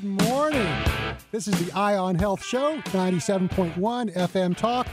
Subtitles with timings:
[0.00, 0.84] Good morning.
[1.32, 3.74] This is the Eye on Health Show, 97.1
[4.14, 4.86] FM Talk.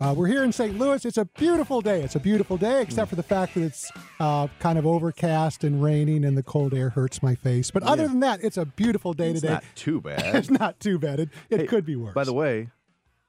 [0.00, 0.78] Uh, we're here in St.
[0.78, 1.04] Louis.
[1.04, 2.00] It's a beautiful day.
[2.02, 3.90] It's a beautiful day, except for the fact that it's
[4.20, 7.70] uh, kind of overcast and raining, and the cold air hurts my face.
[7.70, 9.52] But other than that, it's a beautiful day It's today.
[9.54, 10.34] not too bad.
[10.36, 11.20] it's not too bad.
[11.20, 12.14] It, it Hey, could be worse.
[12.14, 12.68] By the way,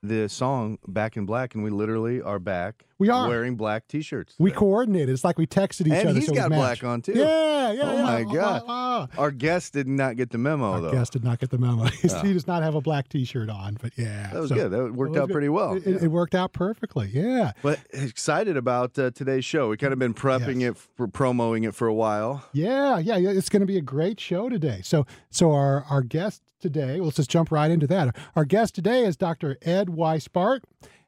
[0.01, 2.85] the song "Back in Black" and we literally are back.
[2.99, 3.29] We are.
[3.29, 4.35] wearing black T-shirts.
[4.39, 5.09] we coordinated.
[5.09, 6.19] It's like we texted each and other.
[6.19, 7.13] he's so got black on too.
[7.15, 7.81] Yeah, yeah.
[7.83, 8.03] Oh yeah.
[8.03, 8.63] my God.
[8.67, 9.19] ah, ah.
[9.21, 10.91] Our guest did not get the memo Our though.
[10.91, 11.83] guest did not get the memo.
[12.23, 14.71] he does not have a black T-shirt on, but yeah, that was so- good.
[14.71, 15.33] That worked out good.
[15.33, 15.75] pretty well.
[15.77, 17.09] It, it- it worked out perfectly.
[17.13, 17.53] Yeah.
[17.61, 19.69] But excited about uh, today's show.
[19.69, 20.71] We kind of been prepping Yes.
[20.71, 22.43] it for promoting it for a while.
[22.51, 23.29] Yeah, yeah, yeah.
[23.29, 24.81] It's going to be a great show today.
[24.83, 26.99] So, so our our guest today.
[26.99, 28.15] Let's just jump right into that.
[28.35, 29.57] Our guest today is Dr.
[29.61, 30.61] Ed Weisbart.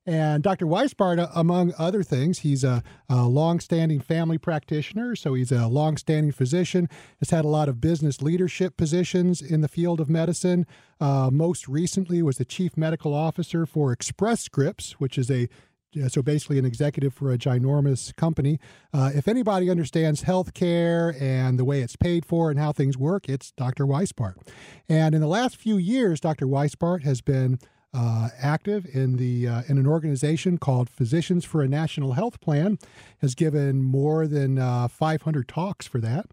[0.04, 0.66] And Dr.
[0.66, 5.16] Weisbart, uh, among other things, he's a, a long-standing family practitioner.
[5.16, 6.90] So he's a long-standing physician.
[7.20, 10.66] Has had a lot of business leadership positions in the field of medicine.
[11.00, 15.48] Uh, most recently, was the chief medical officer for Express Scripts, which is a
[16.08, 18.60] so basically an executive for a ginormous company.
[18.94, 23.28] Uh, if anybody understands healthcare and the way it's paid for and how things work,
[23.28, 23.86] it's Dr.
[23.86, 24.36] Weisbart.
[24.88, 26.46] And in the last few years, Dr.
[26.46, 27.60] Weisbart has been
[27.94, 32.80] uh, active in the uh, in an organization called Physicians for a National Health Plan.
[33.20, 36.28] Has given more than uh, 500 talks for that.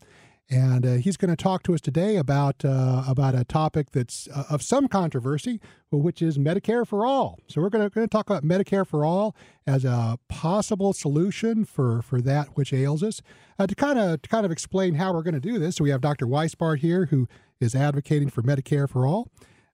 [0.50, 4.28] And uh, he's going to talk to us today about uh, about a topic that's
[4.28, 5.60] uh, of some controversy,
[5.90, 7.38] which is Medicare for all.
[7.48, 12.22] So we're going to, talk about Medicare for all as a possible solution for, for
[12.22, 13.20] that which ails us.
[13.58, 15.84] Uh, to kind of to kind of explain how we're going to do this, so
[15.84, 16.26] we have Dr.
[16.26, 17.28] Weisbart here, who
[17.60, 19.28] is advocating for Medicare for all.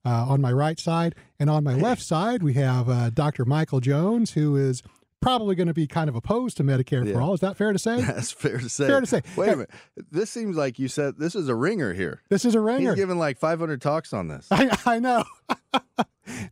[0.06, 3.47] Uh, on my right side, and on my left side, we have uh, Dr.
[3.47, 4.83] Michael Jones, who is
[5.25, 7.34] probably going to be kind of opposed to Medicare for all.
[7.34, 8.00] Is that fair to say?
[8.03, 8.86] That's fair to say.
[8.86, 9.22] Fair to say.
[9.36, 9.53] Wait Hey.
[9.53, 9.70] a minute.
[10.11, 12.20] This seems like you said this is a ringer here.
[12.28, 12.91] This is a ringer.
[12.92, 14.47] He's given like 500 talks on this.
[14.50, 15.25] I, I know.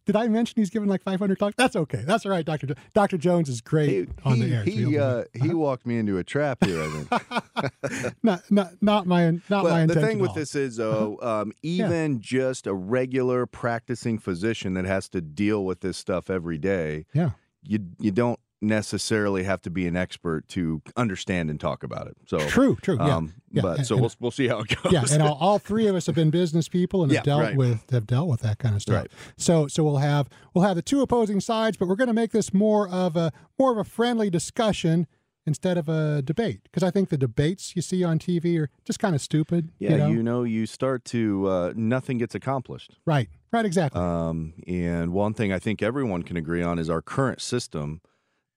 [0.05, 1.55] Did I mention he's given like 500 talks?
[1.57, 2.03] That's okay.
[2.07, 2.67] That's all right, Doctor.
[2.67, 4.63] Jo- Doctor Jones is great He, on the air.
[4.65, 5.43] he, uh, good.
[5.43, 8.15] he walked me into a trap here, I think.
[8.23, 12.21] not, not, not my, not my well, the thing with this is, though, um, even
[12.21, 17.31] just a regular practicing physician that has to deal with this stuff every day, yeah,
[17.63, 22.17] you you don't necessarily have to be an expert to understand and talk about it.
[22.27, 22.97] So true, true.
[22.97, 23.63] Yeah, Um, yeah.
[23.63, 24.93] but and- so and- we'll we'll see how it goes.
[24.93, 27.43] yeah, and all, all three of us have been business people and have Yeah, dealt
[27.43, 27.57] right.
[27.57, 28.97] with have dealt with that kind of stuff.
[28.97, 29.11] Right.
[29.37, 32.31] So so we'll have we'll have the two opposing sides, but we're going to make
[32.31, 35.07] this more of a more of a friendly discussion
[35.45, 39.01] instead of a debate because I think the debates you see on TV are just
[39.01, 39.71] kind of stupid.
[39.81, 40.45] yeah, you know?
[40.45, 42.97] you start to uh, nothing gets accomplished.
[43.07, 44.01] right, right, exactly.
[44.01, 48.01] Um, and one thing I think everyone can agree on is our current system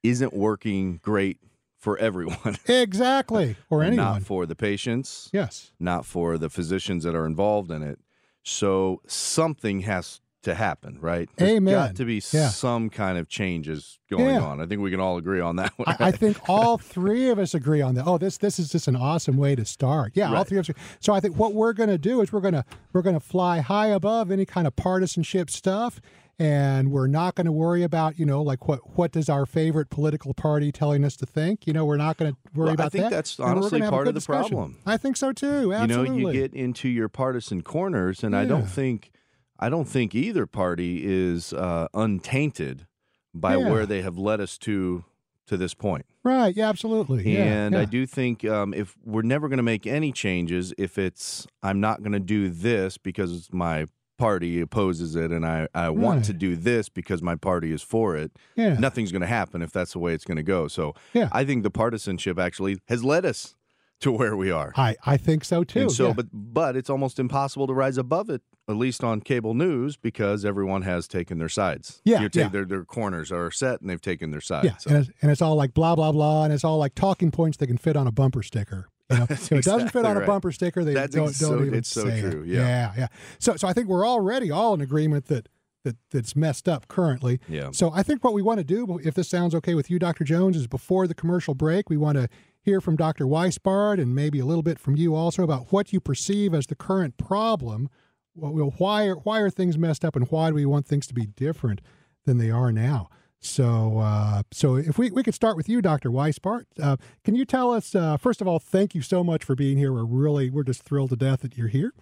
[0.10, 1.38] isn't working great
[1.78, 2.58] for everyone.
[2.68, 4.06] exactly, or anyone.
[4.06, 5.72] Not for the patients, yes.
[5.80, 8.00] not for the physicians that are involved in it.
[8.44, 11.28] So something has to happen, right?
[11.38, 11.74] There's Amen.
[11.74, 12.50] got to be Yeah.
[12.50, 14.42] some kind of changes going Yeah.
[14.44, 14.62] on.
[14.62, 15.88] I think we can all agree on that one.
[16.00, 18.06] I, I think all three of us agree on that.
[18.06, 20.12] Oh, this this is just an awesome way to start.
[20.14, 20.76] Yeah, all three of us.
[21.00, 23.20] So I think what we're going to do is we're going to we're going to
[23.26, 26.00] fly high above any kind of partisanship stuff,
[26.38, 29.90] and we're not going to worry about you know like what what does our favorite
[29.90, 31.66] political party telling us to think.
[31.66, 33.09] You know, we're not going to worry Well, I about think that.
[33.12, 34.50] that's honestly gonna have a part of the discussion.
[34.57, 34.78] problem.
[34.85, 35.74] I think so too.
[35.74, 36.18] Absolutely.
[36.18, 39.12] You know, you get into your partisan corners, and I don't think,
[39.59, 42.85] I don't think either party is uh, untainted
[43.34, 43.69] by Yeah.
[43.69, 45.06] where they have led us to
[45.47, 46.07] to this point.
[46.24, 46.56] right.
[46.56, 47.38] Yeah, absolutely.
[47.38, 47.81] And yeah.
[47.81, 51.79] I do think um, if we're never going to make any changes, if it's I'm
[51.79, 53.85] not going to do this because my
[54.18, 58.16] party opposes it, and I I want to do this because my party is for
[58.16, 58.76] it, yeah.
[58.80, 60.68] nothing's going to happen if that's the way it's going to go.
[60.68, 61.30] So Yeah.
[61.31, 63.56] I think the partisanship actually has led us
[64.02, 64.74] to where we are.
[64.75, 65.81] I I think so too.
[65.81, 66.14] And so, yeah.
[66.14, 70.44] but but it's almost impossible to rise above it, at least on cable news, because
[70.46, 72.02] everyone has taken their sides.
[72.04, 72.48] Yeah, You're ta- yeah.
[72.50, 74.66] Their, their corners are set, and they've taken their sides.
[74.66, 76.94] Yeah, So- and, it's, and it's all like blah blah blah, and it's all like
[76.96, 78.90] talking points that can fit on a bumper sticker.
[79.10, 81.80] You know, if it doesn't fit on a bumper sticker, they That's don't, don't even
[81.80, 82.32] it's so say it.
[82.32, 82.60] true, yeah.
[82.60, 83.08] yeah, yeah.
[83.40, 85.48] So, so I think we're already all in agreement that
[85.84, 87.40] that that's messed up currently.
[87.48, 87.69] Yeah.
[87.72, 90.24] So I think what we want to do, if this sounds okay with you, Dr.
[90.24, 92.28] Jones, is before the commercial break, we want to
[92.60, 93.25] hear from Dr.
[93.25, 96.75] Weisbart and maybe a little bit from you also about what you perceive as the
[96.75, 97.90] current problem.
[98.34, 101.08] Well, well, why are why are things messed up, and why do we want things
[101.08, 101.80] to be different
[102.25, 103.10] than they are now?
[103.40, 106.10] So, uh, so if we, we could start with you, Dr.
[106.10, 109.56] Weisbart, uh, can you tell us uh, first of all, thank you so much for
[109.56, 109.94] being here.
[109.94, 111.94] We're really we're just thrilled to death that you're here.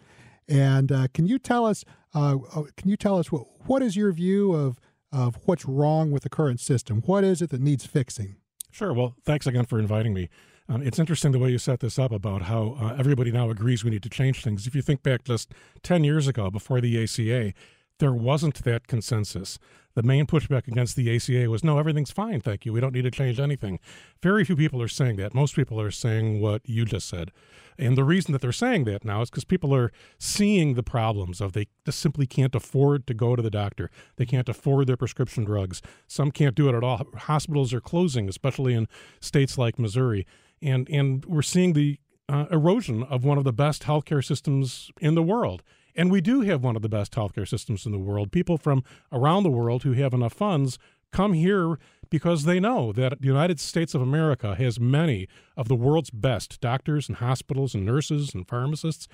[0.48, 1.84] And uh, can you tell us
[2.16, 4.80] uh, uh, can you tell us what what is your view of
[5.12, 7.02] of what's wrong with the current system?
[7.06, 8.38] What is it that needs fixing?
[8.72, 8.94] Sure.
[8.94, 10.30] Well, thanks again for inviting me.
[10.70, 13.84] Um, it's interesting the way you set this up about how uh, everybody now agrees
[13.84, 14.66] we need to change things.
[14.66, 15.52] If you think back just
[15.84, 17.54] 10 years ago, before the ACA,
[18.00, 19.60] there wasn't that consensus.
[19.96, 22.74] The main pushback against the ACA was no, everything's fine, thank you.
[22.74, 23.80] We don't need to change anything.
[24.22, 25.36] Very few people are saying that.
[25.36, 27.32] Most people are saying what you just said.
[27.78, 31.42] And the reason that they're saying that now is because people are seeing the problems
[31.42, 33.90] of they just simply can't afford to go to the doctor.
[34.16, 35.82] They can't afford their prescription drugs.
[36.08, 37.02] Some can't do it at all.
[37.16, 38.88] Hospitals are closing, especially in
[39.20, 40.26] states like Missouri.
[40.62, 42.00] And, and we're seeing the
[42.30, 45.62] uh, erosion of one of the best healthcare systems in the world.
[45.96, 48.32] And we do have one of the best healthcare systems in the world.
[48.32, 50.80] People from around the world who have enough funds
[51.12, 51.78] come here
[52.10, 56.60] because they know that the United States of America has many of the world's best
[56.60, 59.08] doctors and hospitals and nurses and pharmacists.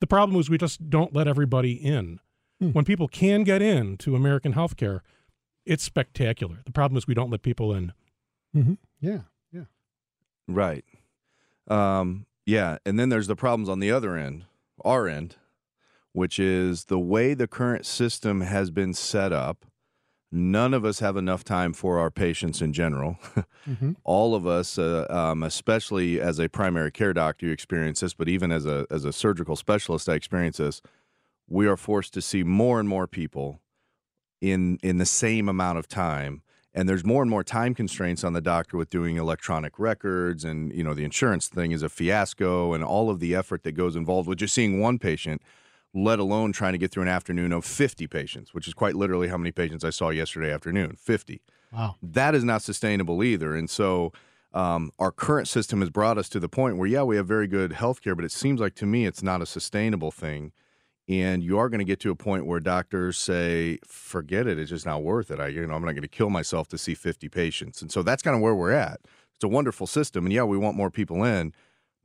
[0.00, 2.20] The problem is we just don't let everybody in.
[2.60, 2.70] Hmm.
[2.70, 5.00] When people can get in to American healthcare,
[5.64, 6.58] it's spectacular.
[6.64, 7.92] The problem is we don't let people in.
[8.54, 8.74] Mm-hmm.
[9.00, 9.20] Yeah,
[9.52, 9.64] yeah.
[10.46, 10.84] Right.
[11.68, 14.44] Um, yeah, and then there's the problems on the other end,
[14.84, 15.36] our end,
[16.14, 19.66] which is the way the current system has been set up.
[20.30, 23.18] None of us have enough time for our patients in general.
[23.68, 23.92] mm-hmm.
[24.04, 28.28] All of us, uh, um, especially as a primary care doctor, you experience this, but
[28.28, 30.80] even as a as a surgical specialist, I experience this.
[31.48, 33.60] We are forced to see more and more people
[34.40, 36.42] in in the same amount of time
[36.76, 40.72] and there's more and more time constraints on the doctor with doing electronic records and
[40.72, 43.96] you know the insurance thing is a fiasco and all of the effort that goes
[43.96, 45.40] involved with just seeing one patient
[45.94, 49.28] let alone trying to get through an afternoon of 50 patients, which is quite literally
[49.28, 51.40] how many patients I saw yesterday afternoon 50.
[51.72, 51.94] Wow.
[52.02, 53.54] That is not sustainable either.
[53.54, 54.12] And so
[54.52, 57.46] um, our current system has brought us to the point where, yeah, we have very
[57.46, 60.52] good health care, but it seems like to me it's not a sustainable thing.
[61.06, 64.70] And you are going to get to a point where doctors say, forget it, it's
[64.70, 65.38] just not worth it.
[65.38, 67.82] I, you know, I'm not going to kill myself to see 50 patients.
[67.82, 69.00] And so that's kind of where we're at.
[69.34, 70.24] It's a wonderful system.
[70.24, 71.52] And yeah, we want more people in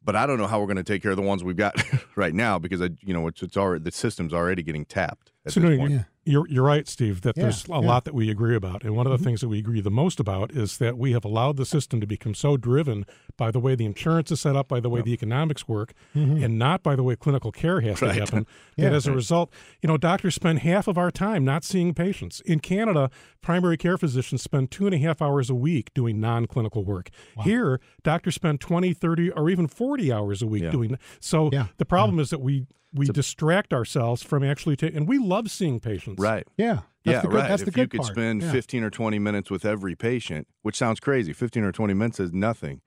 [0.04, 1.76] but I don't know how we're going to take care of the ones we've got
[2.16, 5.32] right now because I, you know, it's it's already the system's already getting tapped.
[5.48, 6.04] So no, yeah.
[6.26, 7.22] you're you're right, Steve.
[7.22, 7.78] That yeah, there's a yeah.
[7.78, 9.26] lot that we agree about, and one of the mm-hmm.
[9.26, 12.08] things that we agree the most about is that we have allowed the system to
[12.08, 13.06] become so driven
[13.38, 15.06] by the way the insurance is set up, by the way yep.
[15.06, 16.44] the economics work, mm-hmm.
[16.44, 18.14] and not by the way clinical care has right.
[18.14, 18.48] to happen.
[18.78, 19.52] that as a result,
[19.82, 22.42] you know, doctors spend half of our time not seeing patients.
[22.42, 23.10] In Canada,
[23.42, 27.10] primary care physicians spend two and a half hours a week doing non-clinical work.
[27.38, 27.44] Wow.
[27.44, 30.72] Here, doctors spend 20, 30, or even 40 hours a week yeah.
[30.72, 30.98] doing.
[31.22, 31.68] So yeah.
[31.78, 32.24] the problem yeah.
[32.24, 36.20] is that we we a, distract ourselves from actually taking, and we love seeing patients.
[36.20, 36.48] Right.
[36.58, 36.82] Yeah.
[37.04, 37.50] yeah, good, right.
[37.50, 38.12] That's if you could part.
[38.12, 42.20] spend 15 or 20 minutes with every patient, which sounds crazy, 15 or 20 minutes
[42.20, 42.82] is nothing.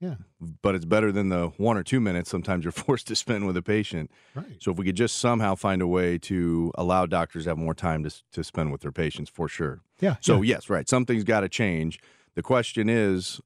[0.00, 0.16] Yeah.
[0.62, 3.56] But it's better than the one or two minutes sometimes you're forced to spend with
[3.56, 4.10] a patient.
[4.34, 4.44] Right.
[4.58, 7.74] So if we could just somehow find a way to allow doctors to have more
[7.74, 9.80] time to, to spend with their patients, for sure.
[10.00, 10.16] Yeah.
[10.20, 10.56] So, yeah.
[10.56, 10.88] yes, right.
[10.88, 11.98] Something's got to change.
[12.34, 13.40] The question is,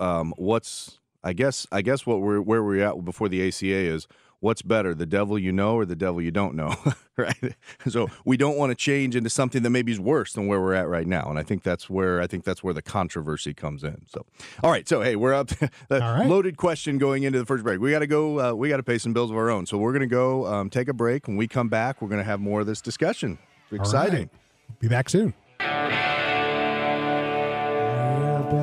[0.00, 4.08] um, what's, I guess, I guess what we're, where we're at before the ACA is
[4.42, 6.74] what's better, the devil you know or the devil you don't know,
[7.16, 7.54] right?
[7.88, 10.74] So we don't want to change into something that maybe is worse than where we're
[10.74, 13.84] at right now, and I think that's where I think that's where the controversy comes
[13.84, 14.04] in.
[14.08, 14.26] So,
[14.62, 15.52] all right, so hey, we're up.
[15.90, 16.26] right.
[16.26, 17.80] Loaded question going into the first break.
[17.80, 18.40] We got to go.
[18.40, 20.44] Uh, we got to pay some bills of our own, so we're going to go
[20.46, 21.28] um, take a break.
[21.28, 23.38] When we come back, we're going to have more of this discussion.
[23.70, 24.28] It's exciting.
[24.68, 24.80] Right.
[24.80, 25.34] Be back soon.
[25.60, 25.66] We're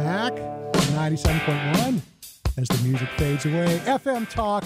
[0.04, 0.34] back.
[0.92, 2.02] Ninety-seven point one.
[2.58, 4.66] As the music fades away, FM Talk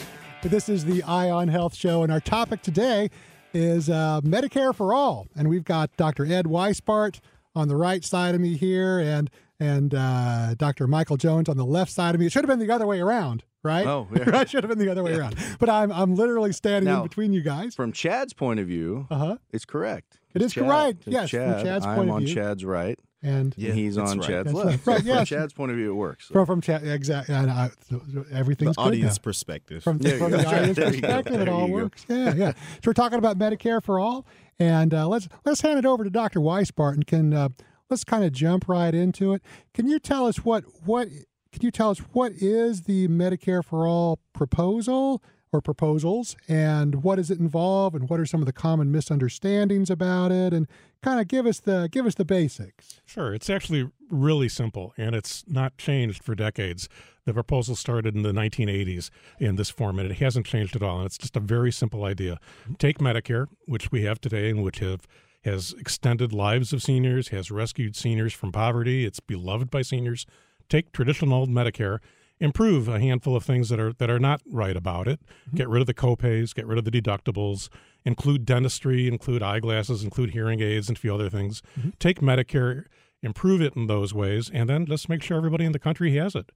[0.50, 3.10] this is the Eye on Health Show, and our topic today
[3.54, 5.28] is uh, Medicare for All.
[5.36, 6.26] And we've got Dr.
[6.26, 7.20] Ed Weisbart
[7.56, 10.88] on the right side of me here, and and uh, Dr.
[10.88, 12.28] Michael Jones on the left side of me.
[12.28, 13.88] It should have been the other way around, right?
[13.88, 14.38] Oh, yeah.
[14.38, 15.20] I should have been the other way yeah.
[15.20, 15.36] around.
[15.60, 17.74] But I'm I'm literally standing now, in between you guys.
[17.74, 19.38] From Chad's point of view, uh-huh.
[19.52, 20.20] it's correct.
[20.34, 21.04] It is Chad, correct.
[21.06, 22.28] Yes, Chad, from Chad's I'm point of view.
[22.28, 24.28] on Chad's right and yeah, he's on right.
[24.28, 24.88] Chad's that's left.
[24.88, 25.00] Right.
[25.02, 25.16] So yeah.
[25.18, 26.28] From Chad's point of view, it works.
[26.28, 26.34] So.
[26.34, 27.34] From from Chad, exactly.
[27.34, 29.24] And I, so everything's the audience now.
[29.24, 29.84] perspective.
[29.84, 32.06] From, from the audience perspective, it all works.
[32.08, 32.52] Yeah, yeah.
[32.52, 34.28] So we're talking about Medicare for all,
[34.60, 36.42] and uh, let's let's hand it over to Dr.
[36.42, 37.50] Weisbart and can uh,
[37.90, 39.42] let's kind of jump right into it.
[39.74, 41.08] Can you tell us what what
[41.52, 45.24] can you tell us what is the Medicare for all proposal?
[45.54, 49.90] Or proposals and what does it involve and what are some of the common misunderstandings
[49.90, 50.68] about it and
[51.02, 53.02] kind of give us the give us the basics.
[53.06, 56.90] Sure it's actually really simple and it's not changed for decades.
[57.26, 60.98] The proposal started in the 1980s in this form and it hasn't changed at all
[60.98, 62.40] and it's just a very simple idea.
[62.80, 65.08] Take medicare which we have today and which have
[65.44, 70.26] has extended lives of seniors has rescued seniors from poverty it's beloved by seniors.
[70.70, 72.00] Take traditional old medicare
[72.40, 75.20] improve a handful of things that are that are not right about it.
[75.22, 75.58] Mm-hmm.
[75.58, 77.70] Get rid of the copays, get rid of the deductibles,
[78.06, 81.62] include dentistry, include eyeglasses, include hearing aids, and a few other things.
[81.80, 81.90] Mm-hmm.
[82.00, 82.86] Take Medicare,
[83.22, 86.36] improve it in those ways, and then let's make sure everybody in the country has
[86.36, 86.52] it.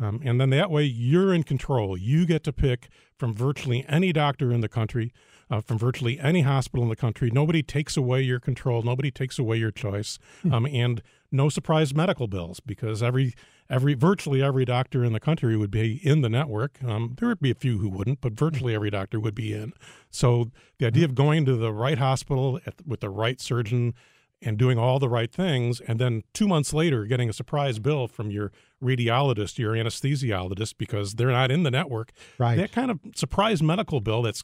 [0.00, 1.98] Um, and then that way you're in control.
[1.98, 5.12] You get to pick from virtually any doctor in the country,
[5.52, 7.30] uh, from virtually any hospital in the country.
[7.30, 8.82] Nobody takes away your control.
[8.82, 10.18] Nobody takes away your choice.
[10.50, 13.34] Um, and no surprise medical bills because every
[13.68, 16.82] every virtually every doctor in the country would be in the network.
[16.82, 19.72] Um, there would be a few who wouldn't, but virtually every doctor would be in.
[20.10, 23.94] So the idea of going to the right hospital at, with the right surgeon
[24.40, 28.08] and doing all the right things, and then two months later getting a surprise bill
[28.08, 28.50] from your
[28.82, 32.10] radiologist, your anesthesiologist, because they're not in the network.
[32.38, 32.56] Right.
[32.56, 34.42] That kind of surprise medical bill that's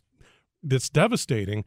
[0.62, 1.64] that's devastating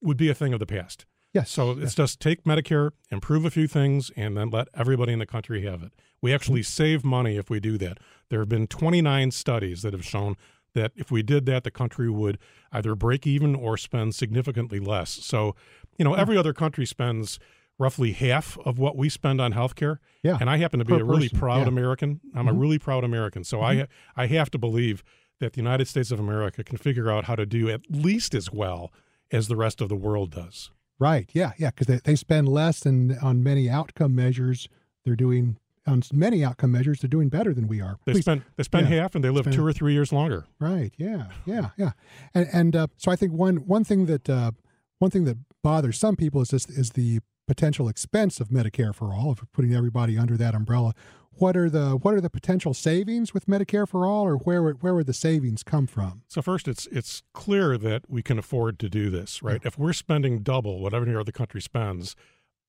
[0.00, 1.06] would be a thing of the past.
[1.34, 1.50] Yes.
[1.50, 5.26] So it's just take Medicare, improve a few things, and then let everybody in the
[5.26, 5.92] country have it.
[6.22, 7.98] We actually save money if we do that.
[8.30, 10.36] There have been 29 studies that have shown
[10.74, 12.38] that if we did that, the country would
[12.72, 15.10] either break even or spend significantly less.
[15.10, 15.54] So,
[15.98, 17.38] you know, every other country spends
[17.78, 19.98] roughly half of what we spend on healthcare.
[20.22, 20.38] Yeah.
[20.40, 21.68] And I happen to be Per a really person, proud yeah.
[21.68, 22.20] American.
[22.34, 22.60] I'm a Mhm.
[22.60, 23.44] really proud American.
[23.44, 25.04] So I I have to believe
[25.40, 28.50] that the United States of America can figure out how to do at least as
[28.52, 28.92] well
[29.30, 30.70] as the rest of the world does.
[30.98, 31.28] Right.
[31.32, 31.52] Yeah.
[31.58, 31.70] Yeah.
[31.70, 34.68] Because they, they spend less than on many outcome measures.
[35.04, 37.00] They're doing on many outcome measures.
[37.00, 37.98] They're doing better than we are.
[38.04, 39.02] They Please- spend they spend yeah.
[39.02, 40.44] half and they live Spend- two or three years longer.
[40.58, 40.92] Right.
[40.96, 41.26] Yeah.
[41.46, 41.70] Yeah.
[41.76, 41.92] Yeah.
[42.34, 44.50] And and uh, so I think one one thing that uh,
[44.98, 49.14] one thing that bothers some people is just is the potential expense of Medicare for
[49.14, 50.94] all of putting everybody under that umbrella.
[51.38, 54.82] What are the what are the potential savings with Medicare for all, or where would-
[54.82, 56.22] where would the savings come from?
[56.28, 59.60] So first, it's it's clear that we can afford to do this, right?
[59.64, 62.16] If we're spending double what every other country spends,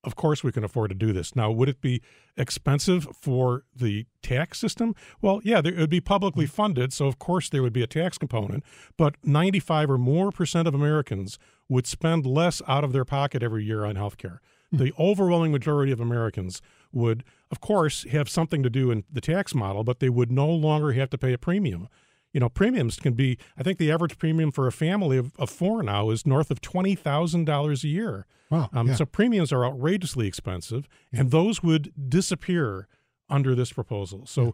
[0.03, 1.35] of course we can afford to do this.
[1.35, 2.01] Now, would it be
[2.37, 4.95] expensive for the tax system?
[5.21, 6.55] Well, yeah, there, it would be publicly mm-hmm.
[6.55, 8.63] funded, so of course there would be a tax component.
[8.97, 13.63] But 95 or more percent of Americans would spend less out of their pocket every
[13.63, 14.39] year on healthcare.
[14.73, 14.77] Mm-hmm.
[14.83, 16.61] The overwhelming majority of Americans
[16.91, 20.47] would, of course, have something to do in the tax model, but they would no
[20.47, 21.87] longer have to pay a premium.
[22.31, 25.49] You know, premiums can be, I think the average premium for a family of, of
[25.49, 28.27] four now is north of $20,000 a year.
[28.51, 28.69] Wow.
[28.71, 28.95] Um, yeah.
[28.95, 32.87] So premiums are outrageously expensive, and those would disappear
[33.29, 34.25] under this proposal.
[34.25, 34.53] So,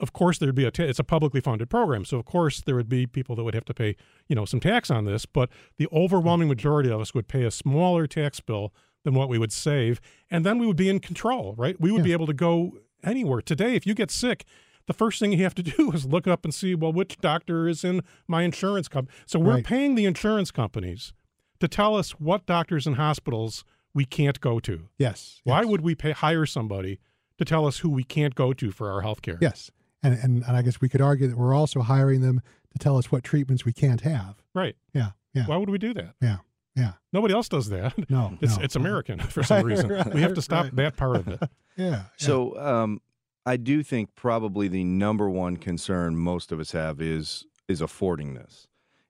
[0.00, 2.04] of course, there'd be a ta- it's a publicly funded program.
[2.04, 3.96] So, of course, there would be people that would have to pay
[4.28, 7.50] you know some tax on this, but the overwhelming majority of us would pay a
[7.50, 8.72] smaller tax bill
[9.04, 11.80] than what we would save, and then we would be in control, right?
[11.80, 12.04] We would Yeah.
[12.04, 13.40] be able to go anywhere.
[13.40, 14.44] Today, if you get sick,
[14.86, 17.68] the first thing you have to do is look up and see, well, which doctor
[17.68, 19.16] is in my insurance company.
[19.26, 19.64] So we're Right.
[19.64, 21.12] paying the insurance companies
[21.60, 24.88] to tell us what doctors and hospitals we can't go to.
[24.98, 25.40] yes.
[25.44, 25.68] Why yes.
[25.70, 26.98] would we pay hire somebody
[27.38, 29.38] to tell us who we can't go to for our health care?
[29.40, 29.70] Yes.
[30.02, 32.42] And, and and I guess we could argue that we're also hiring them
[32.72, 34.42] to tell us what treatments we can't have.
[34.54, 34.76] Right.
[34.92, 35.10] Yeah.
[35.32, 35.46] Yeah.
[35.46, 36.14] Why would we do that?
[36.20, 36.38] Yeah.
[36.76, 36.92] Yeah.
[37.12, 37.94] Nobody else does that.
[38.10, 38.36] No.
[38.40, 38.64] It's no.
[38.64, 40.10] it's American for some Right, reason.
[40.12, 40.76] we have to stop right.
[40.76, 41.40] that part of it.
[41.76, 41.86] Yeah.
[41.90, 42.02] yeah.
[42.18, 43.00] So um,
[43.44, 48.34] I do think probably the number one concern most of us have is is affording
[48.34, 48.68] this.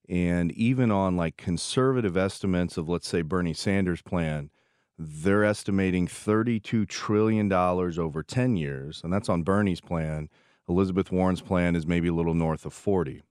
[0.08, 4.50] And even on like conservative estimates of let's say Bernie Sanders plan,
[4.98, 10.28] they're estimating 32 trillion dollars over 10 years, and that's on Bernie's plan.
[10.68, 13.22] Elizabeth Warren's plan is maybe a little north of 40.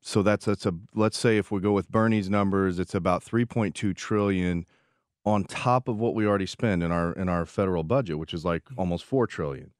[0.00, 3.94] So that's that's a let's say if we go with Bernie's numbers, it's about 3.2
[3.94, 4.64] trillion
[5.24, 8.44] on top of what we already spend in our in our federal budget, which is
[8.44, 8.80] like mm-hmm.
[8.80, 9.72] almost four trillion.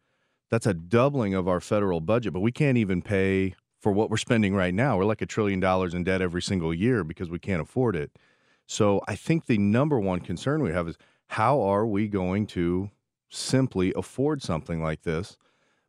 [0.50, 4.17] That's a doubling of our federal budget, but we can't even pay for what we're
[4.17, 4.97] spending right now.
[4.97, 8.11] We're like a trillion dollars in debt every single year because we can't afford it.
[8.67, 10.97] So I think the number one concern we have is
[11.29, 12.91] how are we going to
[13.29, 15.37] simply afford something like this?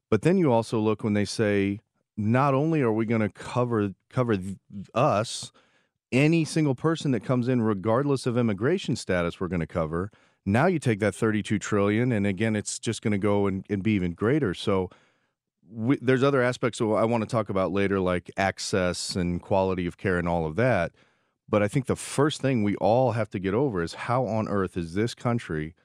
[0.10, 1.80] But then you also look when they say
[2.18, 4.38] not only are we going to cover cover
[4.94, 5.52] us,
[6.12, 10.12] any single person that comes in regardless of immigration status we're going to cover
[10.46, 13.84] now you take that 32 trillion and again it's just going to go and, and
[13.84, 14.54] be even greater.
[14.54, 14.90] So
[15.70, 19.98] we, there's other aspects i want to talk about later like access and quality of
[19.98, 20.94] care and all of that
[21.50, 24.48] but i think the first thing we all have to get over is how on
[24.48, 25.76] earth is this country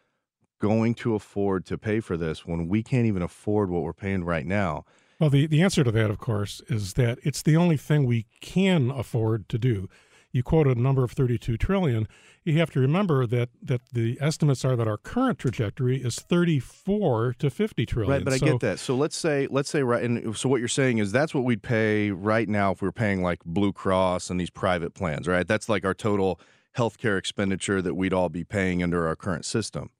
[0.60, 4.22] going to afford to pay for this when we can't even afford what we're paying
[4.22, 4.84] right now
[5.22, 8.26] Well, the, the answer to that, of course, is that it's the only thing we
[8.40, 9.88] can afford to do.
[10.32, 12.08] You quoted a number of 32 trillion.
[12.42, 17.36] You have to remember that that the estimates are that our current trajectory is 34
[17.38, 18.10] to 50 trillion.
[18.10, 18.80] Right, but I get that.
[18.80, 21.62] So let's say, let's say, right, and so what you're saying is that's what we'd
[21.62, 25.46] pay right now if we were paying like Blue Cross and these private plans, right?
[25.46, 26.40] That's like our total
[26.76, 29.90] healthcare expenditure that we'd all be paying under our current system.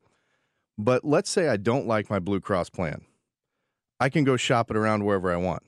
[0.76, 3.02] But let's say I don't like my Blue Cross plan.
[4.02, 5.62] I can go shop it around wherever I want.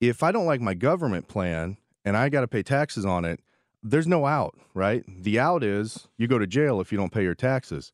[0.00, 3.40] If I don't like my government plan and I got to pay taxes on it,
[3.82, 5.02] there's no out, right?
[5.08, 7.90] The out is you go to jail if you don't pay your taxes.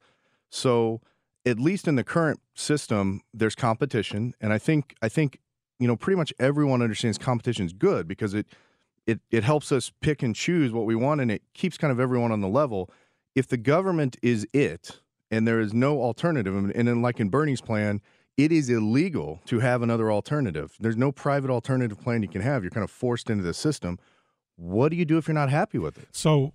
[0.50, 1.00] So,
[1.46, 5.40] at least in the current system, there's competition, and I think I think
[5.78, 8.46] you know, pretty much everyone understands competition is good because it
[9.06, 11.98] it it helps us pick and choose what we want and it keeps kind of
[11.98, 12.90] everyone on the level.
[13.34, 17.62] If the government is it and there is no alternative, and then like in Bernie's
[17.62, 18.02] plan,
[18.36, 20.76] it is illegal to have another alternative.
[20.78, 22.62] There's no private alternative plan you can have.
[22.62, 23.98] You're kind of forced into the system.
[24.56, 26.08] What do you do if you're not happy with it?
[26.12, 26.52] So,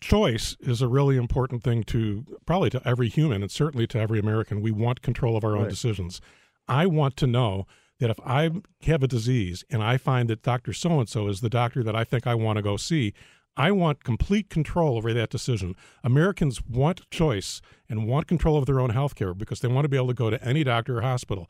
[0.00, 4.18] choice is a really important thing to probably to every human and certainly to every
[4.18, 4.60] American.
[4.60, 5.70] We want control of our own Right.
[5.70, 6.20] decisions.
[6.68, 7.66] I want to know
[8.00, 8.50] that if I
[8.82, 10.72] have a disease and I find that Dr.
[10.72, 13.14] So and so is the doctor that I think I want to go see,
[13.56, 15.76] I want complete control over that decision.
[16.02, 19.88] Americans want choice and want control of their own health care because they want to
[19.88, 21.48] be able to go to any doctor or hospital.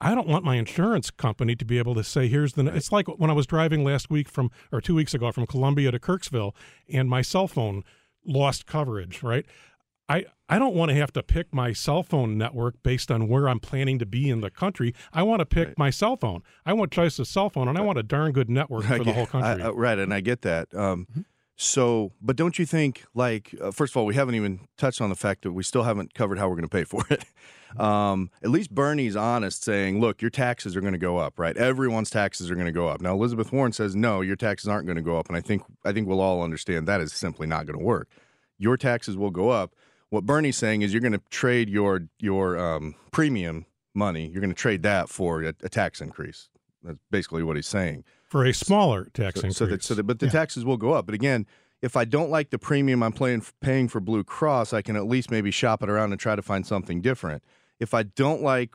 [0.00, 2.66] I don't want my insurance company to be able to say, here's the.
[2.66, 5.92] It's like when I was driving last week from, or two weeks ago from Columbia
[5.92, 6.52] to Kirksville,
[6.92, 7.84] and my cell phone
[8.26, 9.46] lost coverage, right?
[10.08, 13.48] I, I don't want to have to pick my cell phone network based on where
[13.48, 14.94] I'm planning to be in the country.
[15.12, 16.42] I want to pick my cell phone.
[16.66, 19.04] I want choice of cell phone, and I want a darn good network I for
[19.04, 19.62] the whole country.
[19.62, 20.74] I- uh, right, and I get that.
[20.74, 21.20] Um, Mm-hmm.
[21.56, 25.08] So, but don't you think, like, uh, first of all, we haven't even touched on
[25.08, 27.24] the fact that we still haven't covered how we're going to pay for it.
[27.80, 31.56] Um, at least Bernie's honest, saying, "Look, your taxes are going to go up, right?
[31.56, 34.86] Everyone's taxes are going to go up." Now, Elizabeth Warren says, "No, your taxes aren't
[34.86, 37.46] going to go up," and I think I think we'll all understand that is simply
[37.46, 38.08] not going to work.
[38.58, 39.74] Your taxes will go up.
[40.14, 44.28] What Bernie's saying is, you're going to trade your your um, premium money.
[44.28, 46.48] You're going to trade that for a, a tax increase.
[46.84, 48.04] That's basically what he's saying.
[48.28, 49.56] for a smaller tax So, increase.
[49.56, 50.32] so that, so that, but the Yeah.
[50.32, 51.06] taxes will go up.
[51.06, 51.46] But again,
[51.82, 55.06] if I don't like the premium I'm playing, paying for Blue Cross, I can at
[55.06, 57.42] least maybe shop it around and try to find something different.
[57.80, 58.70] If I don't like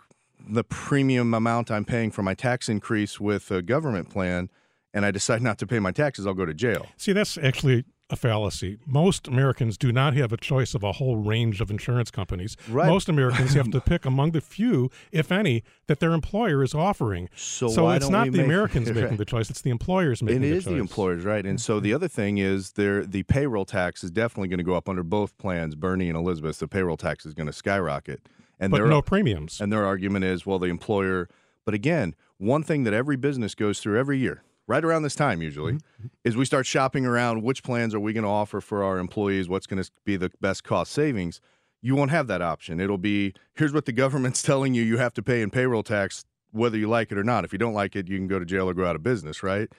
[0.50, 4.50] the premium amount I'm paying for my tax increase with a government plan,
[4.94, 6.88] and I decide not to pay my taxes, I'll go to jail.
[6.98, 8.78] See, that's actually a fallacy.
[8.88, 12.58] Most Americans do not have a choice of a whole range of insurance companies.
[12.68, 12.88] Right.
[12.88, 17.30] Most Americans have to pick among the few, if any, that their employer is offering.
[17.36, 19.18] So, So why it's don't not we the make- Americans making Right.
[19.18, 20.74] the choice; it's the employers making It the is choice.
[20.74, 21.46] the employers, right?
[21.46, 21.96] And so the mm-hmm.
[21.96, 25.38] other thing is there the payroll tax is definitely going to go up under both
[25.38, 26.60] plans, Bernie and Elizabeth.
[26.60, 28.22] The payroll tax is going to skyrocket.
[28.60, 29.62] And but they're no premiums.
[29.62, 31.30] And their argument is, well, the employer.
[31.64, 35.42] But again, one thing that every business goes through every year, right around this time
[35.42, 36.08] usually, mm-hmm.
[36.24, 39.50] is we start shopping around which plans are we going to offer for our employees,
[39.50, 41.42] what's going to be the best cost savings.
[41.82, 42.80] You won't have that option.
[42.80, 46.24] It'll be here's what the government's telling you you have to pay in payroll tax,
[46.52, 47.44] whether you like it or not.
[47.44, 49.42] If you don't like it, you can go to jail or go out of business,
[49.42, 49.70] right?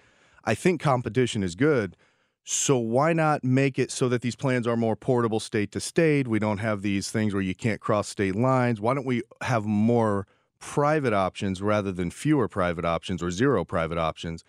[0.44, 1.96] I think competition is good.
[2.42, 6.26] So why not make it so that these plans are more portable state to state?
[6.26, 8.80] We don't have these things where you can't cross state lines.
[8.80, 10.26] Why don't we have more
[10.58, 14.42] private options rather than fewer private options or zero private options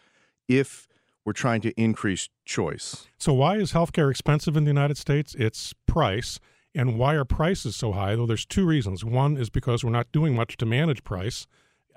[0.47, 0.87] if
[1.25, 3.07] we're trying to increase choice?
[3.17, 5.35] So why is healthcare expensive in the United States?
[5.37, 6.39] It's price.
[6.73, 8.15] And why are prices so high?
[8.15, 9.03] Though there's two reasons.
[9.03, 11.45] One is because we're not doing much to manage price.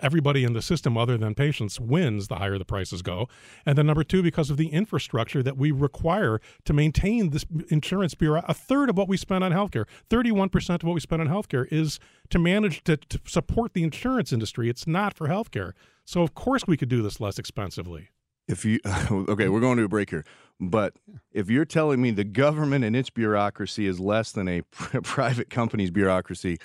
[0.01, 3.29] Everybody in the system, other than patients, wins the higher the prices go.
[3.65, 8.17] And then number two, because of the infrastructure that we require to maintain this insurance
[8.17, 8.43] bureau.
[8.49, 11.73] A third of what we spend on healthcare, 31% of what we spend on healthcare
[11.73, 14.69] is to manage to, to support the insurance industry.
[14.69, 15.73] It's not for healthcare.
[16.05, 18.09] So of course we could do this less expensively.
[18.47, 18.81] If you
[19.11, 20.25] okay, we're going to a break here.
[20.61, 20.95] But
[21.33, 24.63] if you're telling me the government and its bureaucracy is less than a
[25.03, 26.59] private company's bureaucracy,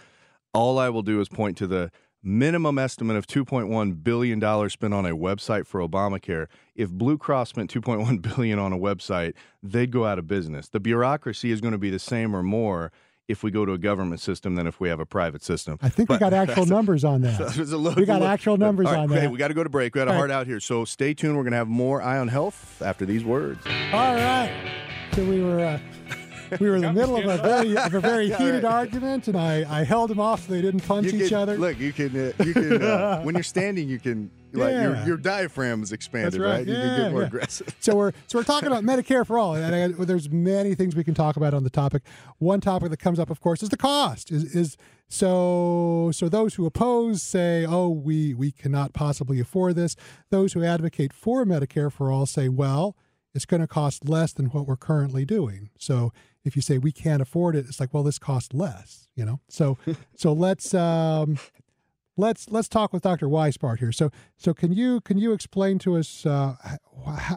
[0.53, 4.93] all I will do is point to the minimum estimate of 2.1 billion dollars spent
[4.93, 6.47] on a website for Obamacare.
[6.75, 10.67] If Blue Cross spent 2.1 billion on a website, they'd go out of business.
[10.69, 12.91] The bureaucracy is going to be the same or more
[13.29, 15.77] if we go to a government system than if we have a private system.
[15.81, 17.37] I think we got actual numbers on that.
[17.55, 19.31] There's a little- We got look- actual numbers right, on okay, that.
[19.31, 19.93] we got to go to break.
[19.93, 20.35] We got a hard right.
[20.35, 20.59] out here.
[20.59, 21.37] So stay tuned.
[21.37, 23.63] We're going to have more Eye on Health after these words.
[23.93, 24.51] All right.
[25.13, 25.79] So we were uh,
[26.59, 28.73] we were in the middle of a very of a very heated right.
[28.73, 31.57] argument, and I, I held them off so they didn't punch You each can- other.
[31.57, 32.15] Look, you can.
[32.37, 32.81] Uh, you can.
[32.81, 34.31] Uh, when you're standing, you can.
[34.51, 35.05] Like your Yeah.
[35.05, 36.67] your diaphragm is expanded, That's right.
[36.67, 37.27] You can Yeah, get more yeah.
[37.27, 37.75] aggressive.
[37.81, 40.95] So we're so we're talking about Medicare for all, and I, well, there's many things
[40.95, 42.01] we can talk about on the topic.
[42.39, 44.31] One topic that comes up, of course, is the cost.
[44.31, 44.75] Is is
[45.23, 49.95] so so those who oppose say, oh, we we cannot possibly afford this.
[50.31, 52.95] Those who advocate for Medicare for all say, well,
[53.35, 55.69] it's going to cost less than what we're currently doing.
[55.77, 56.11] So
[56.43, 59.39] if you say we can't afford it, it's like, well, this costs less, you know.
[59.49, 59.77] So
[60.15, 61.37] so let's um,
[62.17, 63.27] let's let's talk with Dr.
[63.27, 63.91] Weisbart here.
[63.91, 66.55] So so can you can you explain to us uh,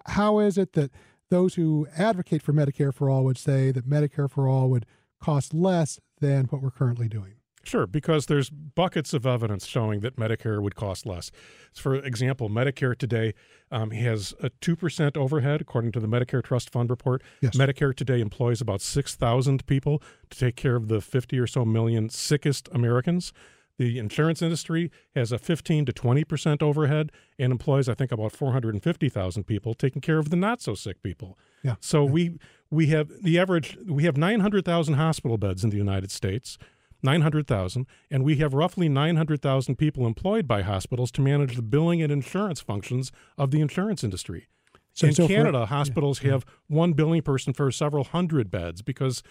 [0.07, 0.91] how is it that
[1.31, 4.87] those who advocate for Medicare for all would say that Medicare for all would
[5.21, 7.35] cost less than what we're currently doing?
[7.65, 11.31] Sure, because there's buckets of evidence showing that Medicare would cost less.
[11.75, 13.35] For example, Medicare today
[13.71, 17.23] um, has a 2% overhead, according to the Medicare Trust Fund report.
[17.41, 17.57] Yes.
[17.57, 22.09] Medicare today employs about 6,000 people to take care of the 50 or so million
[22.09, 23.33] sickest Americans.
[23.79, 28.33] The insurance industry has a 15 to 20 percent overhead and employs, I think, about
[28.33, 31.39] 450,000 people taking care of the not so sick people.
[31.63, 31.77] Yeah.
[31.81, 32.39] So we
[32.71, 36.59] we have the average we have 900,000 hospital beds in the United States.
[37.03, 42.13] 900,000, and we have roughly 900,000 people employed by hospitals to manage the billing and
[42.13, 44.47] insurance functions of the insurance industry.
[44.93, 49.23] So- in so for- Canada, hospitals have one billing person for several hundred beds because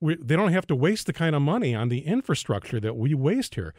[0.00, 3.14] we, they don't have to waste the kind of money on the infrastructure that we
[3.14, 3.72] waste here.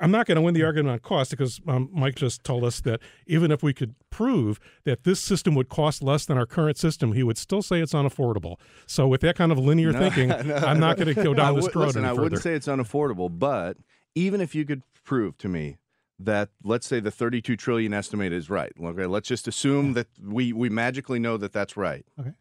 [0.00, 2.80] I'm not going to win the argument on cost because um, Mike just told us
[2.82, 6.78] that even if we could prove that this system would cost less than our current
[6.78, 8.56] system, he would still say it's unaffordable.
[8.86, 11.76] So with that kind of linear thinking, I'm not going to go down this would-
[11.76, 12.22] road listen, I further.
[12.22, 13.76] wouldn't say it's unaffordable, but
[14.14, 15.76] even if you could prove to me
[16.18, 18.72] that, let's say, the 32 trillion estimate is right.
[18.82, 22.04] Okay, let's just assume that we we magically know that that's right.
[22.18, 22.32] Okay.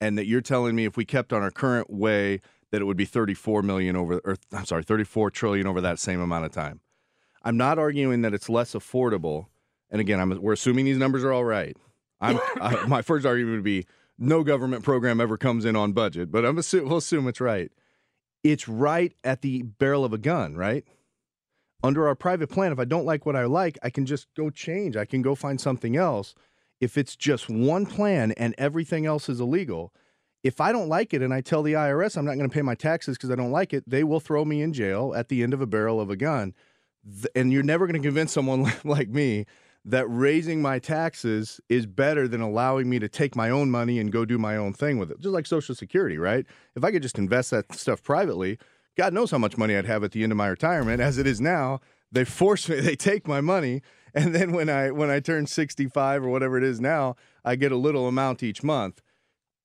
[0.00, 2.96] And that you're telling me if we kept on our current way that it would
[2.96, 6.80] be 34 million over, or I'm sorry, 34 trillion over that same amount of time.
[7.42, 9.46] I'm not arguing that it's less affordable.
[9.90, 11.76] And again, I'm, we're assuming these numbers are all right.
[12.20, 13.86] I'm, I, my first argument would be
[14.18, 17.70] no government program ever comes in on budget, but I'm assume, we'll assume it's right.
[18.42, 20.84] It's right at the barrel of a gun, right?
[21.82, 24.50] Under our private plan, if I don't like what I like, I can just go
[24.50, 24.96] change.
[24.96, 26.34] I can go find something else.
[26.84, 29.94] If it's just one plan and everything else is illegal,
[30.42, 32.60] if I don't like it and I tell the IRS I'm not going to pay
[32.60, 35.42] my taxes because I don't like it, they will throw me in jail at the
[35.42, 36.52] end of a barrel of a gun.
[37.34, 39.46] And you're never going to convince someone like me
[39.86, 44.12] that raising my taxes is better than allowing me to take my own money and
[44.12, 45.20] go do my own thing with it.
[45.20, 46.44] Just like Social Security, right?
[46.76, 48.58] If I could just invest that stuff privately,
[48.98, 51.00] God knows how much money I'd have at the end of my retirement.
[51.00, 51.80] As it is now,
[52.12, 53.80] they force me, they take my money,
[54.20, 57.72] and then when I when I turn 65 or whatever it is now, I get
[57.72, 59.02] a little amount each month.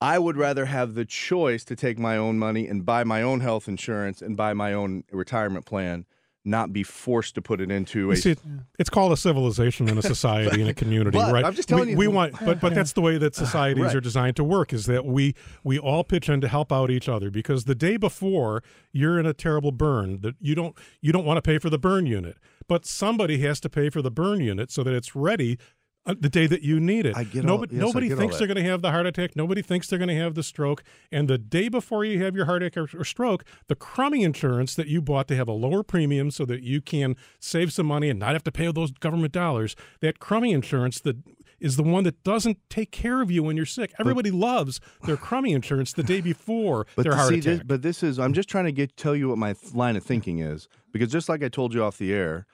[0.02, 3.42] I would rather have the choice to take my own money and buy my own
[3.42, 6.06] health insurance and buy my own retirement plan,
[6.46, 8.36] not be forced to put it into You a see,
[8.80, 11.44] it's called a civilization and a society and a community, But right?
[11.44, 13.84] I'm just telling we, you- we want, but but that's the way that ah, societies
[13.88, 13.96] Right.
[13.98, 14.72] are designed to work.
[14.72, 15.36] Is that we
[15.66, 19.26] we all pitch in to help out each other because the day before you're in
[19.26, 22.38] a terrible burn that you don't you don't want to pay for the burn unit,
[22.70, 25.58] but somebody has to pay for the burn unit so that it's ready.
[26.06, 28.18] uh, The day that you need it, I get all- nobody, yes, I nobody get
[28.18, 29.36] thinks they're going to have the heart attack.
[29.36, 30.82] Nobody thinks they're going to have the stroke.
[31.12, 34.74] And the day before you have your heart attack or, or stroke, the crummy insurance
[34.76, 38.10] that you bought to have a lower premium so that you can save some money
[38.10, 41.18] and not have to pay those government dollars, that crummy insurance that
[41.60, 43.92] is the one that doesn't take care of you when you're sick.
[44.00, 47.58] Everybody loves their crummy insurance the day before But their heart see attack.
[47.58, 50.04] This, but this is I'm just trying to get tell you what my line of
[50.04, 52.46] thinking is because just like I told you off the air,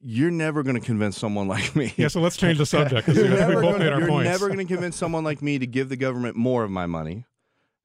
[0.00, 1.92] you're never going to convince someone like me.
[1.96, 3.08] yeah, so let's change the subject.
[3.08, 5.58] You're we never both gonna- made our you're never going to convince someone like me
[5.58, 7.24] to give the government more of my money.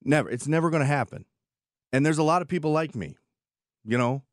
[0.04, 0.30] Never.
[0.30, 1.26] It's never going to happen.
[1.93, 3.17] And there's a lot of people like me,
[3.84, 4.24] you know,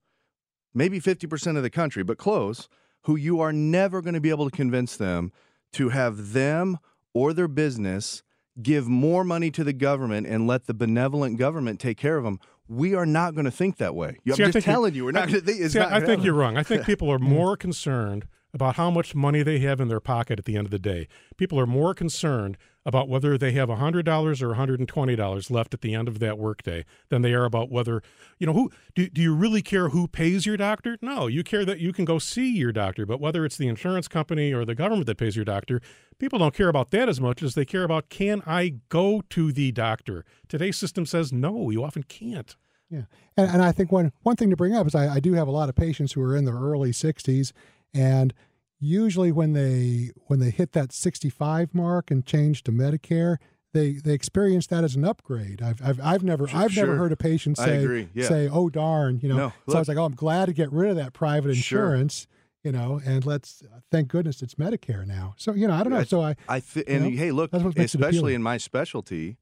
[0.74, 2.68] maybe 50% of the country, but close,
[3.02, 5.32] who you are never going to be able to convince them
[5.72, 6.78] to have them
[7.14, 8.22] or their business
[8.62, 12.38] give more money to the government and let the benevolent government take care of them.
[12.68, 14.18] We are not going to think that way.
[14.26, 15.60] I'm See, I just telling you, we're not going to think.
[15.60, 16.56] It's See, not I think you're wrong.
[16.56, 20.38] I think people are more concerned about how much money they have in their pocket
[20.38, 21.08] at the end of the day.
[21.36, 26.08] People are more concerned about whether they have $100 or $120 left at the end
[26.08, 28.02] of that workday than they are about whether,
[28.38, 30.96] you know, who do, do you really care who pays your doctor?
[31.02, 34.08] No, you care that you can go see your doctor, but whether it's the insurance
[34.08, 35.80] company or the government that pays your doctor,
[36.18, 39.52] people don't care about that as much as they care about can I go to
[39.52, 40.24] the doctor?
[40.48, 42.56] Today's system says no, you often can't.
[42.90, 43.02] Yeah,
[43.36, 45.46] and, and I think one one thing to bring up is I, I do have
[45.46, 47.52] a lot of patients who are in their early 60s,
[47.92, 48.32] and
[48.80, 53.36] usually when they when they hit that 65 mark and change to Medicare,
[53.72, 55.62] they they experience that as an upgrade.
[55.62, 56.96] I've I've, I've never I've never sure.
[56.96, 58.28] heard a patient say yeah.
[58.28, 59.36] say oh darn you know.
[59.36, 61.84] No, so I was like oh I'm glad to get rid of that private Sure.
[61.84, 62.26] insurance.
[62.64, 63.62] You know, and let's
[63.92, 65.34] thank goodness it's Medicare now.
[65.38, 66.00] So you know, I don't know.
[66.00, 68.42] I- So I I th- and know, hey, look, that's what makes it especially in
[68.42, 69.38] my specialty,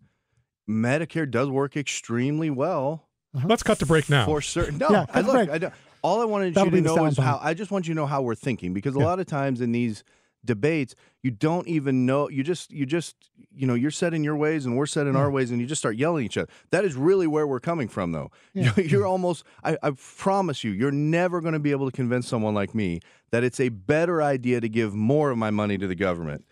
[0.68, 3.46] Medicare does work extremely well uh-huh.
[3.50, 4.24] Let's cut to break now.
[4.24, 4.78] for certain.
[4.78, 5.36] No, Yeah, cut I to look.
[5.36, 5.50] break.
[5.50, 5.74] I don't,
[6.06, 7.38] all I wanted That'll you to know is how.
[7.42, 9.06] I just want you to know how we're thinking because a Yeah.
[9.06, 10.04] lot of times in these
[10.44, 12.28] debates, you don't even know.
[12.28, 13.16] You just, you just,
[13.52, 15.20] you know, you're set in your ways and we're set in Yeah.
[15.20, 16.48] our ways, and you just start yelling at each other.
[16.70, 18.30] That is really where we're coming from, though.
[18.54, 18.72] Yeah.
[18.76, 19.42] You're, almost.
[19.64, 23.00] I, I promise you, you're never going to be able to convince someone like me
[23.32, 26.44] that it's a better idea to give more of my money to the government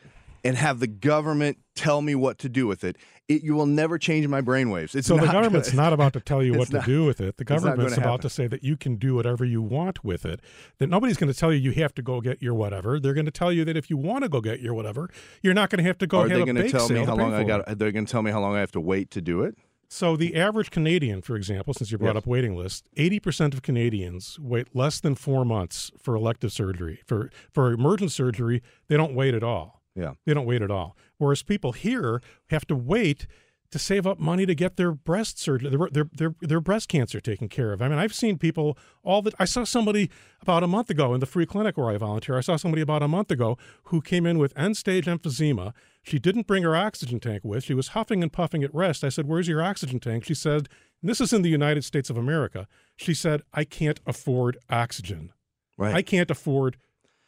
[0.42, 2.96] and have the government tell me what to do with it.
[3.26, 4.94] It you will never change my brainwaves.
[4.94, 7.22] It's So the government's gonna- not about to tell you what It's to do with
[7.22, 7.38] it.
[7.38, 8.20] The government's about happen.
[8.20, 10.40] to say that you can do whatever you want with it.
[10.78, 13.00] That nobody's going to tell you you have to go get your whatever.
[13.00, 15.08] They're going to tell you that if you want to go get your whatever,
[15.42, 17.32] you're not going to have to go Are they going to tell me how long
[17.32, 17.60] I got?
[17.60, 17.68] it.
[17.68, 19.56] Are they going to tell me how long I have to wait to do it?
[19.88, 22.22] So the average Canadian, for example, since you brought Yes.
[22.24, 27.00] up waiting list, eighty percent of Canadians wait less than four months for elective surgery.
[27.06, 29.82] For for emergent surgery, they don't wait at all.
[29.94, 30.14] Yeah.
[30.26, 30.96] They don't wait at all.
[31.18, 33.26] Whereas people here have to wait
[33.74, 37.20] to save up money to get their breast surgery, their, their their their breast cancer
[37.20, 37.82] taken care of.
[37.82, 39.34] I mean, I've seen people all that.
[39.40, 42.38] I saw somebody about a month ago in the free clinic where I volunteer.
[42.38, 45.72] I saw somebody about a month ago who came in with end stage emphysema.
[46.04, 47.64] She didn't bring her oxygen tank with.
[47.64, 49.02] She was huffing and puffing at rest.
[49.02, 50.68] I said, "Where's your oxygen tank?" She said,
[51.00, 55.32] and "This is in the United States of America." She said, "I can't afford oxygen.
[55.76, 55.96] Right.
[55.96, 56.76] I can't afford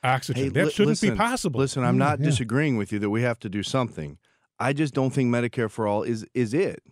[0.03, 0.45] oxygen.
[0.45, 2.27] Hey, that li- shouldn't listen, be possible." Listen, I'm not yeah.
[2.27, 4.19] disagreeing with you that we have to do something.
[4.59, 6.83] I just don't think Medicare for all is is it.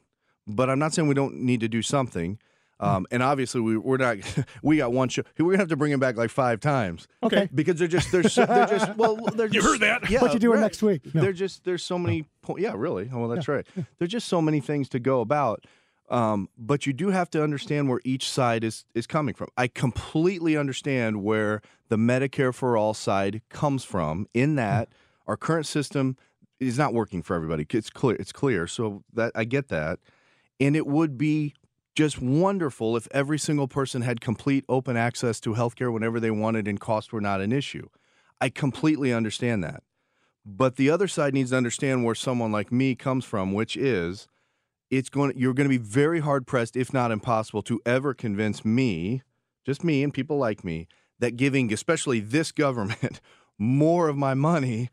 [0.47, 2.39] But I'm not saying we don't need to do something.
[2.81, 2.85] Hmm.
[2.87, 4.19] Um, and obviously, we, we're not.
[4.63, 5.23] We got one show.
[5.39, 7.49] We're gonna have to bring him back like five times Okay.
[7.55, 10.11] because they're just they're so, they're just well they're You just, heard that?
[10.11, 10.63] Yeah, What you doing right.
[10.63, 11.15] next week?
[11.15, 11.21] No.
[11.23, 12.25] They're just there's so many.
[12.43, 13.09] Po- yeah, really.
[13.13, 13.67] Oh, well, that's right.
[13.99, 15.65] There's just so many things to go about.
[16.11, 19.49] Um, but you do have to understand where each side is is coming from.
[19.57, 24.27] I completely understand where the Medicare for all side comes from.
[24.35, 24.91] In that
[25.27, 26.17] our current system
[26.61, 27.67] is not working for everybody.
[27.71, 28.17] It's clear.
[28.17, 28.67] It's clear.
[28.67, 29.99] So that I get that,
[30.61, 31.55] and it would be
[31.95, 36.67] just wonderful if every single person had complete open access to healthcare whenever they wanted
[36.67, 37.89] and costs were not an issue.
[38.41, 39.83] I completely understand that.
[40.45, 44.29] But the other side needs to understand where someone like me comes from, which is
[44.97, 48.65] it's going you're going to be very hard pressed if not impossible to ever convince
[48.65, 49.23] me,
[49.65, 53.21] just me and people like me, that giving especially this government
[53.59, 54.91] more of my money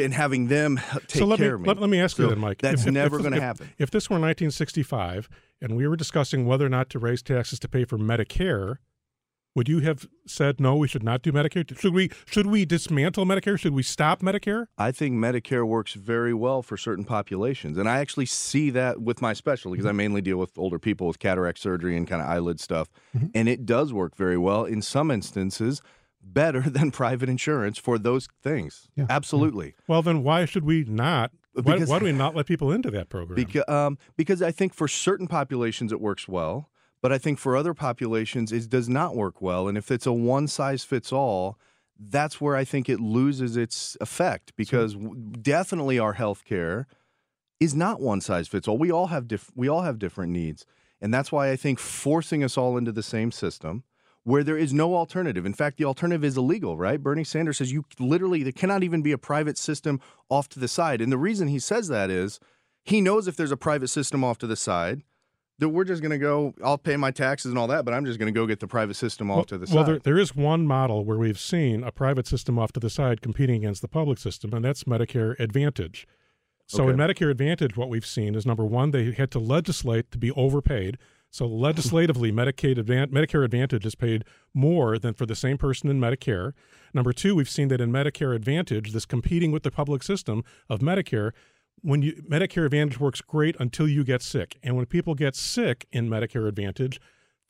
[0.00, 1.68] and having them take so let care me, of me.
[1.68, 2.58] Let, let me ask you So then, Mike.
[2.58, 3.70] that's never gonna happen.
[3.78, 5.28] If this were 1965
[5.60, 8.76] and we were discussing whether or not to raise taxes to pay for Medicare,
[9.54, 10.76] would you have said no?
[10.76, 11.78] We should not do Medicare.
[11.78, 12.10] Should we?
[12.26, 13.58] Should we dismantle Medicare?
[13.58, 14.66] Should we stop Medicare?
[14.76, 17.78] I think Medicare works very well for certain populations.
[17.78, 21.06] And I actually see that with my specialty because I mainly deal with older people
[21.06, 22.88] with cataract surgery and kind of eyelid stuff.
[23.34, 25.82] And it does work very well in some instances,
[26.20, 28.88] better than private insurance for those things.
[28.96, 29.06] Yeah.
[29.08, 29.74] Absolutely.
[29.86, 31.30] Well, then why should we not?
[31.52, 33.36] Why, why do we not let people into that program?
[33.36, 36.68] Because, um, because I think for certain populations it works well,
[37.04, 39.68] but I think for other populations it does not work well.
[39.68, 41.58] And if it's a one size fits all,
[42.00, 46.86] that's where I think it loses its effect because w definitely our healthcare
[47.60, 48.78] is not one size fits all.
[48.78, 50.64] We all have diff- we all have different needs,
[50.98, 53.84] and that's why I think forcing us all into the same system
[54.22, 55.44] where there is no alternative.
[55.44, 57.02] In fact, the alternative is illegal, right?
[57.02, 60.68] Bernie Sanders says you literally there cannot even be a private system off to the
[60.68, 61.02] side.
[61.02, 62.40] And the reason he says that is
[62.82, 65.02] he knows if there's a private system off to the side,
[65.58, 68.04] that we're just going to go, I'll pay my taxes and all that, but I'm
[68.04, 69.74] just going to go get the private system off well, to the side.
[69.74, 72.90] well, there, there is one model where we've seen a private system off to the
[72.90, 76.06] side competing against the public system, and that's Medicare Advantage.
[76.66, 80.18] So in Medicare Advantage, what we've seen is number one, they had to legislate to
[80.18, 80.98] be overpaid.
[81.30, 86.00] So legislatively, Medicaid Advan- Medicare Advantage is paid more than for the same person in
[86.00, 86.52] Medicare.
[86.94, 90.80] Number two, we've seen that in Medicare Advantage, this competing with the public system of
[90.80, 91.32] Medicare,
[91.84, 95.86] when you Medicare Advantage works great until you get sick, and when people get sick
[95.92, 96.98] in Medicare Advantage,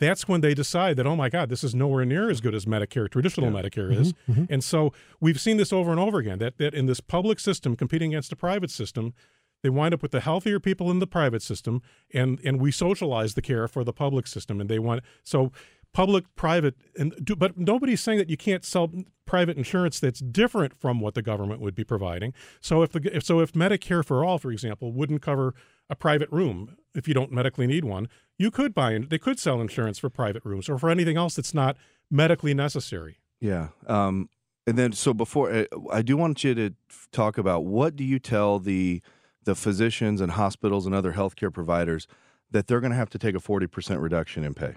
[0.01, 2.65] that's when they decide that oh my god this is nowhere near as good as
[2.67, 4.03] medicare traditional medicare mm-hmm.
[4.03, 4.13] is.
[4.29, 4.45] Mm-hmm.
[4.51, 7.77] And so we've seen this over and over again that, that in this public system
[7.77, 9.15] competing against a private system
[9.63, 11.81] they wind up with the healthier people in the private system
[12.13, 15.53] and and we socialize the care for the public system and they want so
[15.95, 18.91] public private and do, but nobody's saying that you can't sell
[19.25, 23.25] private insurance that's different from what the government would be providing so if the if,
[23.25, 25.55] so if medicare for all for example wouldn't cover
[25.89, 29.61] a private room if you don't medically need one you could buy they could sell
[29.61, 31.77] insurance for private rooms or for anything else that's not
[32.11, 33.69] medically necessary Yeah.
[33.87, 34.31] Um,
[34.67, 36.71] and then, so before uh, I do want you to
[37.13, 39.03] talk about what do you tell the
[39.45, 42.07] the physicians and hospitals and other healthcare providers
[42.51, 44.77] that they're going to have to take a forty percent reduction in pay?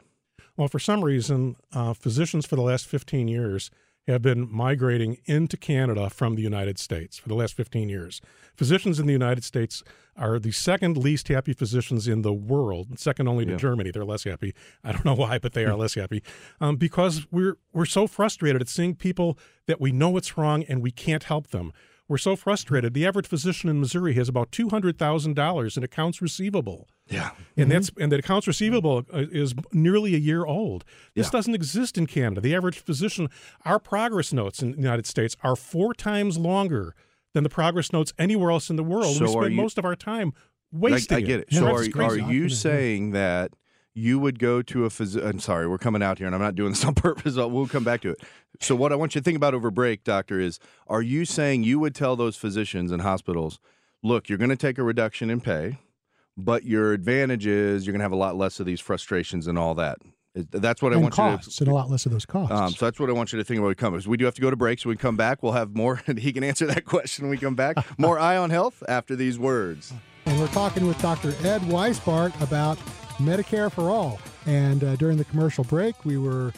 [0.57, 3.69] Well, for some reason, uh, physicians for the last 15 years
[4.07, 8.21] have been migrating into Canada from the United States for the last 15 years.
[8.55, 9.83] Physicians in the United States
[10.15, 13.57] are the second least happy physicians in the world, second only to Yeah.
[13.57, 13.91] Germany.
[13.91, 14.55] They're less happy.
[14.83, 16.23] I don't know why, but they are less happy
[16.61, 20.81] um, because we're we're so frustrated at seeing people that we know it's wrong and
[20.81, 21.71] we can't help them.
[22.09, 22.93] We're so frustrated.
[22.93, 27.31] The average physician in Missouri has about two hundred thousand dollars in accounts receivable Yeah.
[27.57, 30.85] and that's and the accounts receivable uh, is nearly a year old.
[31.15, 31.31] This Yeah.
[31.31, 32.39] doesn't exist in Canada.
[32.41, 33.27] The average physician,
[33.65, 36.95] our progress notes in the United States are four times longer
[37.33, 39.19] than the progress notes anywhere else in the world.
[39.19, 40.31] we So are spend you- most of our time
[40.71, 41.47] wasting I get it.
[41.51, 41.67] Yeah, So
[41.99, 43.51] are, are you saying that
[43.97, 45.27] you would go to a physician?
[45.27, 47.35] I'm sorry, we're coming out here, and I'm not doing this on purpose.
[47.35, 48.21] but We'll come back to it.
[48.59, 51.63] So what I want you to think about over break, doctor, is are you saying
[51.63, 53.59] you would tell those physicians and hospitals,
[54.03, 55.79] look, you're going to take a reduction in pay,
[56.37, 59.57] but your advantage is you're going to have a lot less of these frustrations and
[59.57, 59.97] all that.
[60.35, 61.69] That's what I and want costs, you to.
[61.71, 62.53] and a lot less of those costs.
[62.53, 63.99] Um, so that's what I want you to think about we come.
[64.05, 66.19] We do have to go to break, so we come back, we'll have more, and
[66.19, 67.77] he can answer that question when we come back.
[67.97, 69.91] More Eye on Health after these words.
[70.27, 71.29] and we're talking with Dr.
[71.43, 72.77] Ed Weisbart about
[73.17, 74.19] Medicare for All.
[74.45, 76.53] And uh, during the commercial break, we were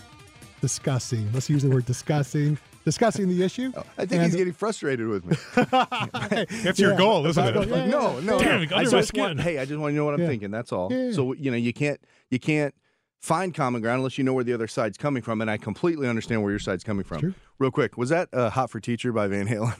[0.61, 3.71] discussing, let's use the word discussing, discussing the issue.
[3.97, 5.37] I think And- he's getting frustrated with me.
[6.63, 6.97] That's your Yeah.
[6.97, 7.55] goal, isn't it?
[7.67, 8.39] Yeah, yeah, no, no.
[8.39, 8.75] Damn, no.
[8.75, 10.27] I just want, hey, I just want to know what I'm Yeah.
[10.27, 10.51] thinking.
[10.51, 10.91] That's all.
[10.91, 11.11] Yeah.
[11.13, 12.75] So you know, you can't you can't
[13.21, 15.41] find common ground unless you know where the other side's coming from.
[15.41, 17.19] And I completely understand where your side's coming from.
[17.19, 17.33] True.
[17.57, 19.75] Real quick, was that uh, "Hot for Teacher" by Van Halen?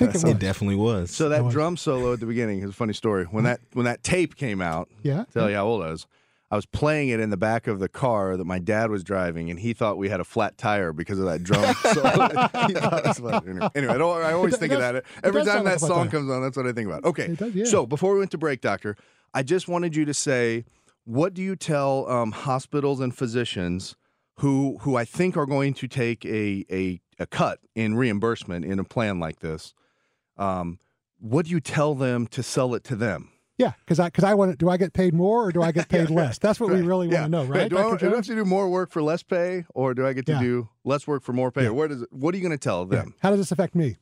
[0.00, 0.24] I think it.
[0.30, 1.10] It definitely was.
[1.10, 1.52] So that was.
[1.54, 3.24] drum solo at the beginning is a funny story.
[3.24, 5.24] When that when that tape came out, Yeah.
[5.32, 6.06] tell you how old I was.
[6.50, 9.48] I was playing it in the back of the car that my dad was driving,
[9.50, 11.74] and he thought we had a flat tire because of that drum.
[11.82, 12.28] solo.
[12.68, 13.48] he thought it was funny.
[13.50, 15.64] Anyway, anyway, I, don't- I always think of does- that it every does time sound
[15.64, 16.10] like that song tire.
[16.10, 16.42] comes on.
[16.42, 17.04] That's what I think about.
[17.04, 17.64] Okay, does, yeah.
[17.64, 18.96] so before we went to break, doctor,
[19.32, 20.66] I just wanted you to say,
[21.04, 23.96] what do you tell um, hospitals and physicians
[24.40, 28.78] who who I think are going to take a a, a cut in reimbursement in
[28.78, 29.72] a plan like this?
[30.42, 30.78] Um,
[31.18, 33.28] what do you tell them to sell it to them?
[33.58, 34.56] Yeah, because I because I want to.
[34.56, 36.38] Do I get paid more or do I get paid less?
[36.38, 37.20] That's what we really Yeah.
[37.22, 37.96] want to know, right, Do I, Dr.
[38.08, 40.32] do I have to do more work for less pay, or do I get to
[40.32, 40.40] Yeah.
[40.40, 41.66] do less work for more pay?
[41.66, 42.96] Or where does it, what are you going to tell Yeah.
[43.02, 43.14] them?
[43.20, 43.98] How does this affect me?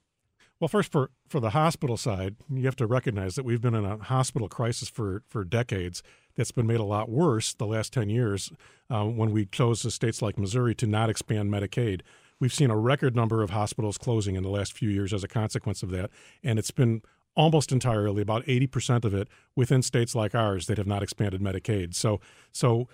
[0.60, 3.84] Well, first for for the hospital side, you have to recognize that we've been in
[3.84, 6.02] a hospital crisis for for decades.
[6.36, 8.50] That's been made a lot worse the last ten years
[8.88, 12.00] uh, when we chose the states like Missouri to not expand Medicaid.
[12.40, 15.28] We've seen a record number of hospitals closing in the last few years as a
[15.28, 16.10] consequence of that,
[16.42, 17.02] and it's been
[17.36, 21.94] almost entirely about 80% of it within states like ours that have not expanded Medicaid.
[21.94, 22.20] So
[22.52, 22.88] so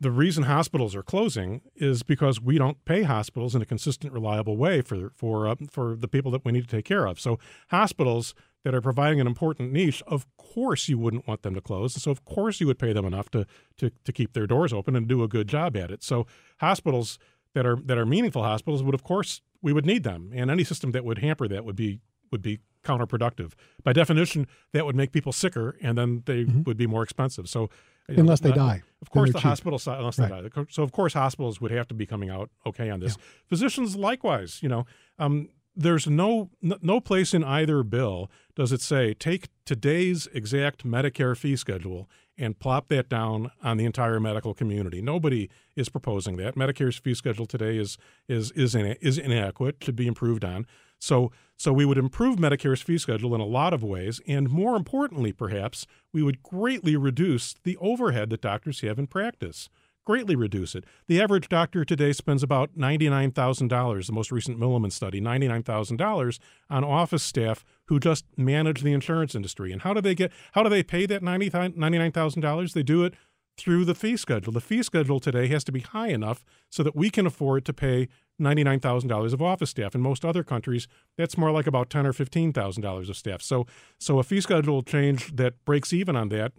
[0.00, 4.56] the reason hospitals are closing is because we don't pay hospitals in a consistent, reliable
[4.56, 7.20] way for for uh, for the people that we need to take care of.
[7.20, 7.38] So
[7.68, 11.94] hospitals that are providing an important niche, of course you wouldn't want them to close.
[11.94, 14.96] So of course you would pay them enough to to to keep their doors open
[14.96, 16.02] and do a good job at it.
[16.02, 16.26] So
[16.60, 17.18] hospitals
[17.54, 20.64] that are that are meaningful hospitals would of course we would need them, and any
[20.64, 23.52] system that would hamper that would be would be counterproductive.
[23.82, 27.48] By definition, that would make people sicker, and then they would be more expensive.
[27.48, 27.68] So
[28.08, 28.82] you know, Unless they not- die.
[29.02, 29.42] of course, the cheap.
[29.44, 30.42] hospital side, unless Right.
[30.42, 30.64] they die.
[30.70, 33.16] So, of course, hospitals would have to be coming out okay on this.
[33.46, 34.84] Physicians, likewise, you know,
[35.20, 41.36] um, there's no no place in either bill does it say take today's exact Medicare
[41.36, 42.08] fee schedule
[42.40, 45.00] and plop that down on the entire medical community.
[45.02, 46.56] Nobody is proposing that.
[46.56, 47.98] Medicare's fee schedule today is
[48.28, 50.66] is is ina- is inadequate, should be improved on.
[50.98, 54.76] So so we would improve Medicare's fee schedule in a lot of ways, and more
[54.76, 59.68] importantly, perhaps, we would greatly reduce the overhead that doctors have in practice.
[60.06, 60.84] Greatly reduce it.
[61.08, 66.38] The average doctor today spends about $99,000, the most recent Milliman study, $99,000
[66.70, 69.72] on office staff who just manage the insurance industry.
[69.72, 72.72] And how do they get how do they pay that $99,000?
[72.72, 73.14] They do it
[73.58, 74.52] through the fee schedule.
[74.52, 77.74] The fee schedule today has to be high enough so that we can afford to
[77.74, 78.08] pay
[78.40, 79.94] $99,000 of office staff.
[79.94, 83.42] In most other countries, that's more like about $10 or $15,000 of staff.
[83.42, 83.66] So
[83.98, 86.52] so a fee schedule change that breaks even on that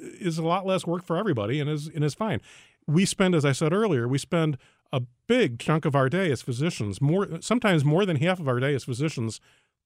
[0.00, 2.40] is a lot less work for everybody and is and is fine.
[2.86, 4.58] We spend, as I said earlier, we spend
[4.92, 8.60] a big chunk of our day as physicians, more sometimes more than half of our
[8.60, 9.40] day as physicians,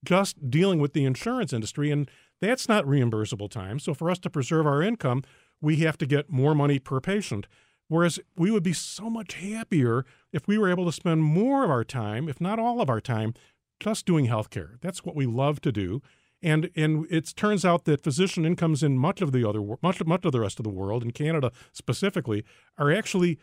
[0.05, 3.79] just dealing with the insurance industry, and that's not reimbursable time.
[3.79, 5.23] So for us to preserve our income,
[5.61, 7.47] we have to get more money per patient.
[7.89, 11.71] Whereas we would be so much happier if we were able to spend more of
[11.71, 13.35] our time, if not all of our time,
[13.81, 14.81] just doing healthcare.
[14.81, 16.01] That's what we love to do.
[16.43, 20.25] And and it turns out that physician incomes in much of the other much much
[20.25, 22.45] of the rest of the world, in Canada specifically,
[22.79, 23.39] are actually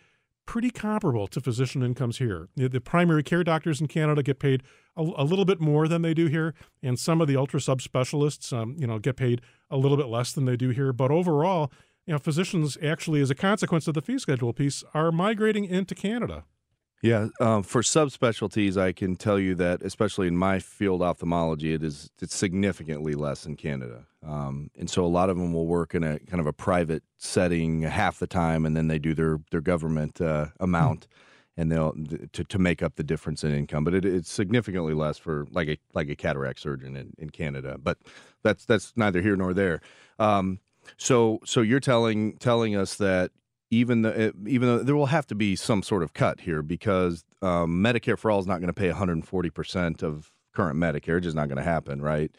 [0.48, 2.48] pretty comparable to physician incomes here.
[2.56, 4.64] The, primary care doctors in Canada get paid
[4.96, 8.52] a, a little bit more than they do here, and some of the ultra subspecialists,
[8.54, 10.94] um, you know, get paid a little bit less than they do here.
[10.94, 11.72] But overall,
[12.08, 15.94] you know, physicians actually, as a consequence of the fee schedule piece, are migrating into
[15.94, 16.46] Canada.
[17.04, 21.84] Yeah, um, for subspecialties, I can tell you that, especially in my field, ophthalmology, it
[21.84, 25.94] is it's significantly less in Canada, um, and so a lot of them will work
[25.94, 29.40] in a kind of a private setting half the time, and then they do their
[29.52, 31.08] their government uh, amount,
[31.56, 31.94] and they'll
[32.34, 33.84] to, to make up the difference in income.
[33.84, 37.78] But it, it's significantly less for like a like a cataract surgeon in, in Canada.
[37.78, 38.00] But
[38.42, 39.82] that's that's neither here nor there.
[40.18, 40.60] Um,
[40.98, 43.30] so so you're telling telling us that
[43.70, 47.26] even the, even though there will have to be some sort of cut here because
[47.42, 51.36] um, Medicare for all is not going to pay 140 percent of current Medicare, just
[51.36, 52.32] not going to happen, right?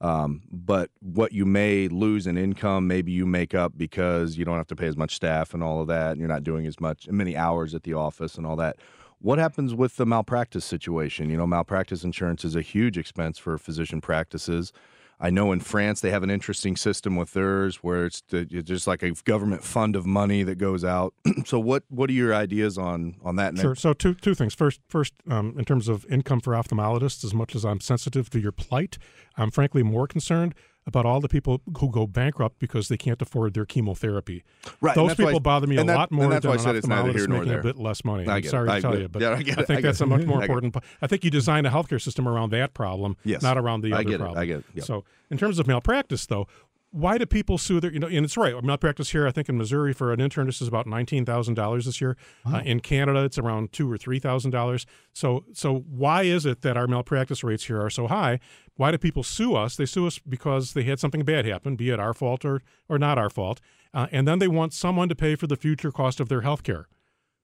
[0.00, 4.56] Um, but what you may lose in income, maybe you make up because you don't
[4.56, 6.80] have to pay as much staff and all of that, and you're not doing as
[6.80, 8.76] much many hours at the office and all that.
[9.18, 11.30] What happens with the malpractice situation?
[11.30, 14.72] You know, malpractice insurance is a huge expense for physician practices.
[15.18, 19.02] I know in France they have an interesting system with theirs where it's, just like
[19.02, 21.14] a government fund of money that goes out.
[21.46, 23.56] so what what are your ideas on on that?
[23.56, 23.74] Sure.
[23.74, 24.54] So two two things.
[24.54, 28.40] First, first um, in terms of income for ophthalmologists, as much as I'm sensitive to
[28.40, 28.98] your plight,
[29.36, 30.54] I'm frankly more concerned
[30.86, 34.44] about all the people who go bankrupt because they can't afford their chemotherapy.
[34.80, 34.94] Right.
[34.94, 37.12] Those people why, bother me a that, lot more than why an said it's neither
[37.12, 37.60] here ophthalmologist making there.
[37.60, 38.28] a bit less money.
[38.28, 38.70] I'm sorry it.
[38.70, 40.46] to I tell you, but Yeah, I I think I that's a much more I
[40.46, 40.64] get it.
[40.64, 40.84] important.
[41.02, 43.42] I think you design a healthcare system around that problem, Yes.
[43.42, 44.38] not around the other problem.
[44.38, 44.84] I get it.
[44.84, 46.46] So, in terms of malpractice, though,
[46.96, 48.54] why do people sue their, you know, and it's right.
[48.64, 52.16] Malpractice here, I think in Missouri for an internist is about $19,000 this year.
[52.50, 54.86] Uh, in Canada, it's around two or $3,000.
[55.12, 58.40] So, so why is it that our malpractice rates here are so high?
[58.76, 59.76] Why do people sue us?
[59.76, 62.98] They sue us because they had something bad happen, be it our fault or, or
[62.98, 63.60] not our fault.
[63.92, 66.62] Uh, and then they want someone to pay for the future cost of their health
[66.62, 66.88] care.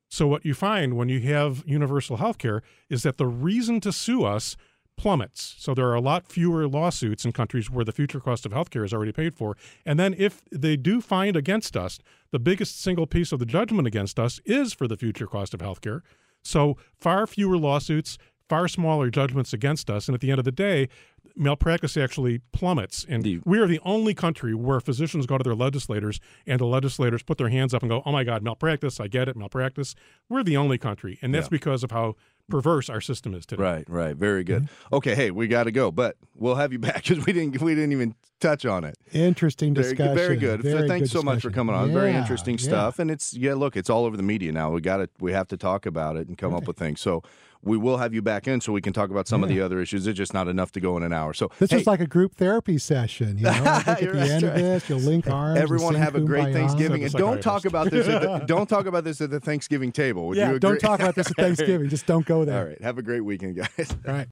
[0.08, 3.92] So what you find when you have universal health care is that the reason to
[3.92, 4.56] sue us
[5.02, 5.56] plummets.
[5.58, 8.84] So there are a lot fewer lawsuits in countries where the future cost of healthcare
[8.84, 9.56] is already paid for.
[9.84, 11.98] And then if they do find against us,
[12.30, 15.60] the biggest single piece of the judgment against us is for the future cost of
[15.60, 16.02] healthcare.
[16.44, 18.16] So far fewer lawsuits,
[18.48, 20.06] far smaller judgments against us.
[20.06, 20.88] And at the end of the day,
[21.34, 23.04] malpractice actually plummets.
[23.08, 26.66] And The- we are the only country where physicians go to their legislators and the
[26.66, 29.94] legislators put their hands up and go, oh my God, malpractice, I get it, malpractice.
[30.28, 31.18] We're the only country.
[31.22, 31.58] And that's Yeah.
[31.58, 32.14] because of how
[32.48, 33.62] perverse our system is today.
[33.62, 34.16] Right, right.
[34.16, 34.64] Very good.
[34.64, 34.94] Mm-hmm.
[34.96, 37.74] Okay, hey, we got to go, but we'll have you back because we didn't we
[37.74, 38.96] didn't even touch on it.
[39.12, 40.14] Interesting Very discussion.
[40.16, 40.62] Very good.
[40.62, 41.92] Very Thanks good so much for coming on.
[41.92, 42.64] Very Yeah, interesting yeah.
[42.64, 43.54] stuff, and it's yeah.
[43.54, 44.70] Look, it's all over the media now.
[44.70, 47.00] We got to we have to talk about it and come up with things.
[47.00, 47.22] So
[47.64, 49.80] we will have you back in so we can talk about some of the other
[49.80, 50.06] issues.
[50.06, 51.32] It's just not enough to go in an hour.
[51.32, 53.38] So This hey, is like a group therapy session.
[53.38, 54.58] You know, I at the right, end of right.
[54.58, 55.60] this, you'll link arms.
[55.60, 58.08] Everyone have a great Thanksgiving, and don't talk about this.
[58.08, 60.26] At the, don't talk about this at the Thanksgiving table.
[60.28, 61.88] Would Yeah, you don't talk about this at Thanksgiving.
[61.88, 62.58] Just don't go there.
[62.58, 62.82] All right.
[62.82, 63.96] Have a great weekend, guys.
[64.06, 64.28] All right.